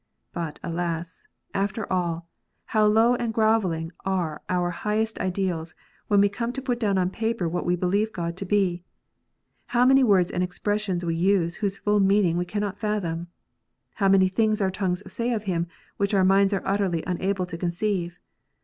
[0.33, 2.27] But, alas, after all,
[2.65, 5.75] how low and grovelling are our highest ideas,
[6.07, 8.83] when we come to put down on paper what we believe God to be!
[9.67, 13.27] How many words and expressions we use whose full meaning we cannot fathom!
[13.93, 15.67] How many things our tongues say of Him
[15.97, 18.17] which our minds are utterly unable to conceive